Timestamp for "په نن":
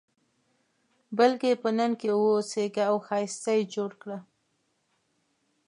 1.61-1.91